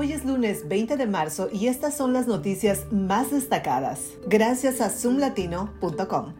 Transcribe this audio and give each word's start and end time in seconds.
Hoy 0.00 0.14
es 0.14 0.24
lunes 0.24 0.66
20 0.66 0.96
de 0.96 1.06
marzo 1.06 1.50
y 1.52 1.66
estas 1.66 1.94
son 1.94 2.14
las 2.14 2.26
noticias 2.26 2.90
más 2.90 3.30
destacadas. 3.30 4.00
Gracias 4.26 4.80
a 4.80 4.88
zoomlatino.com. 4.88 6.32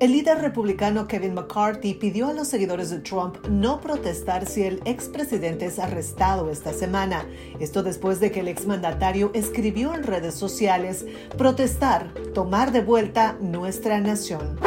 El 0.00 0.12
líder 0.12 0.38
republicano 0.38 1.06
Kevin 1.06 1.34
McCarthy 1.34 1.92
pidió 1.92 2.28
a 2.28 2.32
los 2.32 2.48
seguidores 2.48 2.88
de 2.88 3.00
Trump 3.00 3.46
no 3.50 3.82
protestar 3.82 4.46
si 4.46 4.62
el 4.62 4.80
expresidente 4.86 5.66
es 5.66 5.78
arrestado 5.78 6.50
esta 6.50 6.72
semana. 6.72 7.26
Esto 7.60 7.82
después 7.82 8.20
de 8.20 8.32
que 8.32 8.40
el 8.40 8.48
exmandatario 8.48 9.32
escribió 9.34 9.92
en 9.92 10.04
redes 10.04 10.34
sociales 10.34 11.04
protestar, 11.36 12.14
tomar 12.32 12.72
de 12.72 12.80
vuelta 12.80 13.36
nuestra 13.38 14.00
nación. 14.00 14.58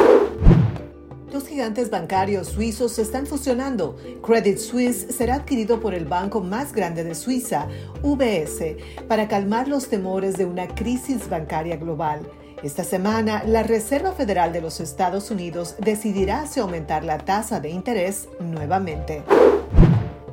Gigantes 1.50 1.90
bancarios 1.90 2.46
suizos 2.46 2.92
se 2.92 3.02
están 3.02 3.26
fusionando. 3.26 3.96
Credit 4.24 4.56
Suisse 4.56 5.08
será 5.10 5.34
adquirido 5.34 5.80
por 5.80 5.94
el 5.94 6.04
banco 6.04 6.40
más 6.40 6.72
grande 6.72 7.02
de 7.02 7.16
Suiza, 7.16 7.66
UBS, 8.04 8.76
para 9.08 9.26
calmar 9.26 9.66
los 9.66 9.88
temores 9.88 10.36
de 10.36 10.44
una 10.44 10.68
crisis 10.68 11.28
bancaria 11.28 11.76
global. 11.76 12.20
Esta 12.62 12.84
semana, 12.84 13.42
la 13.44 13.64
Reserva 13.64 14.12
Federal 14.12 14.52
de 14.52 14.60
los 14.60 14.78
Estados 14.78 15.32
Unidos 15.32 15.74
decidirá 15.80 16.46
si 16.46 16.60
aumentar 16.60 17.02
la 17.02 17.18
tasa 17.18 17.58
de 17.58 17.70
interés 17.70 18.28
nuevamente. 18.38 19.24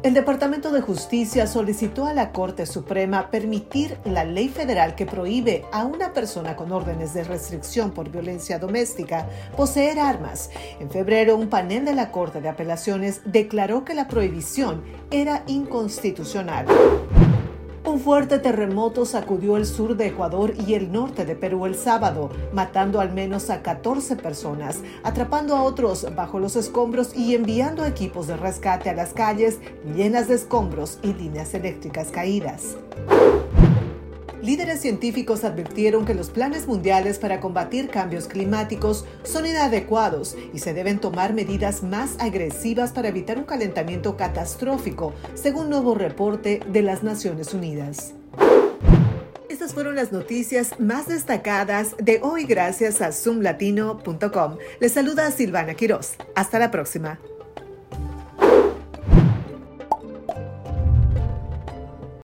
El 0.08 0.14
Departamento 0.14 0.72
de 0.72 0.80
Justicia 0.80 1.48
solicitó 1.48 2.06
a 2.06 2.14
la 2.14 2.32
Corte 2.32 2.66
Suprema 2.66 3.30
permitir 3.30 3.98
la 4.06 4.24
ley 4.24 4.48
federal 4.48 4.96
que 4.96 5.06
prohíbe 5.06 5.66
a 5.74 5.84
una 5.84 6.14
persona 6.14 6.56
con 6.56 6.72
órdenes 6.72 7.14
de 7.14 7.26
restricción 7.26 7.92
por 7.92 8.10
violencia 8.10 8.58
doméstica 8.58 9.28
poseer 9.58 10.00
armas. 10.00 10.50
En 10.80 10.90
febrero, 10.90 11.36
un 11.36 11.50
panel 11.50 11.84
de 11.84 11.94
la 11.94 12.10
Corte 12.10 12.40
de 12.40 12.48
Apelaciones 12.48 13.20
declaró 13.26 13.84
que 13.84 13.96
la 13.96 14.08
prohibición 14.08 14.82
era 15.12 15.44
inconstitucional. 15.46 16.68
Un 17.88 18.02
fuerte 18.02 18.38
terremoto 18.38 19.05
sacudió 19.05 19.55
el 19.55 19.66
sur 19.66 19.96
de 19.96 20.08
Ecuador 20.08 20.54
y 20.68 20.73
el 20.73 20.91
norte 20.91 21.23
de 21.23 21.38
Perú 21.38 21.66
el 21.66 21.76
sábado, 21.76 22.30
matando 22.52 22.99
al 22.99 23.13
menos 23.13 23.49
a 23.49 23.62
14 23.62 24.18
personas, 24.18 24.82
atrapando 25.04 25.55
a 25.55 25.63
otros 25.63 26.05
bajo 26.13 26.38
los 26.38 26.58
escombros 26.58 27.15
y 27.15 27.34
enviando 27.34 27.85
equipos 27.85 28.27
de 28.27 28.35
rescate 28.35 28.90
a 28.90 28.93
las 28.93 29.13
calles 29.13 29.60
llenas 29.96 30.27
de 30.27 30.35
escombros 30.35 30.99
y 31.02 31.13
líneas 31.13 31.54
eléctricas 31.54 32.10
caídas. 32.10 32.76
Líderes 34.41 34.82
científicos 34.82 35.43
advirtieron 35.43 36.05
que 36.05 36.13
los 36.13 36.30
planes 36.30 36.68
mundiales 36.68 37.18
para 37.18 37.40
combatir 37.40 37.90
cambios 37.90 38.27
climáticos 38.27 39.05
son 39.24 39.46
inadecuados 39.48 40.35
y 40.54 40.60
se 40.60 40.74
deben 40.74 40.99
tomar 40.99 41.34
medidas 41.34 41.82
más 41.84 42.16
agresivas 42.20 42.91
para 42.91 43.08
evitar 43.10 43.38
un 43.38 43.46
calentamiento 43.46 44.15
catastrófico, 44.15 45.13
según 45.34 45.70
nuevo 45.70 45.96
reporte 45.96 46.62
de 46.68 46.82
las 46.82 47.04
Naciones 47.04 47.54
Unidas. 47.54 48.13
Estas 49.49 49.74
fueron 49.74 49.96
las 49.96 50.12
noticias 50.12 50.80
más 50.80 51.08
destacadas 51.08 51.96
de 51.98 52.20
hoy 52.21 52.46
gracias 52.46 53.02
a 53.02 53.12
zoomlatino.com. 53.12 54.58
Les 54.80 54.91
saluda 54.91 55.32
Silvana 55.32 55.74
Quiroz. 55.74 56.15
Hasta 56.35 56.60
la 56.60 56.70
próxima. 56.70 57.20